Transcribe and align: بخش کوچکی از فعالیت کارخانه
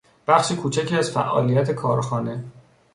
بخش 0.27 0.51
کوچکی 0.51 0.97
از 0.97 1.11
فعالیت 1.11 1.71
کارخانه 1.71 2.43